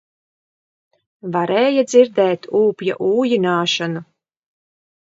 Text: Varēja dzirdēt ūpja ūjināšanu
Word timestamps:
Varēja 1.35 1.83
dzirdēt 1.91 2.49
ūpja 2.63 2.99
ūjināšanu 3.13 4.05